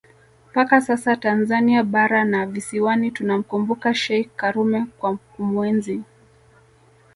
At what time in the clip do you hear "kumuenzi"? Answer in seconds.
5.17-6.01